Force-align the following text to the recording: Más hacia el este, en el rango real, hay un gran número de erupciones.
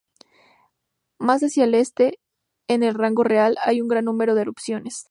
Más 1.19 1.41
hacia 1.43 1.65
el 1.65 1.75
este, 1.75 2.19
en 2.67 2.81
el 2.81 2.95
rango 2.95 3.23
real, 3.23 3.57
hay 3.63 3.81
un 3.81 3.87
gran 3.87 4.05
número 4.05 4.33
de 4.33 4.41
erupciones. 4.41 4.99